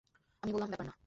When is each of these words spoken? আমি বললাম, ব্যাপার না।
আমি 0.43 0.51
বললাম, 0.53 0.69
ব্যাপার 0.69 0.85
না। 0.85 0.93